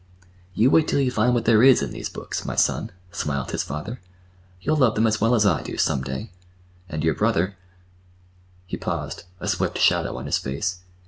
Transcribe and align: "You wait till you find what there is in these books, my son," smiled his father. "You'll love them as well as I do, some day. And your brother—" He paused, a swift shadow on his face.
"You 0.55 0.71
wait 0.71 0.87
till 0.87 0.99
you 0.99 1.11
find 1.11 1.35
what 1.35 1.45
there 1.45 1.61
is 1.61 1.83
in 1.83 1.91
these 1.91 2.09
books, 2.09 2.43
my 2.43 2.55
son," 2.55 2.89
smiled 3.11 3.51
his 3.51 3.61
father. 3.61 4.01
"You'll 4.59 4.77
love 4.77 4.95
them 4.95 5.05
as 5.05 5.21
well 5.21 5.35
as 5.35 5.45
I 5.45 5.61
do, 5.61 5.77
some 5.77 6.01
day. 6.01 6.31
And 6.89 7.03
your 7.03 7.13
brother—" 7.13 7.55
He 8.65 8.77
paused, 8.77 9.25
a 9.39 9.47
swift 9.47 9.77
shadow 9.77 10.17
on 10.17 10.25
his 10.25 10.39
face. 10.39 10.79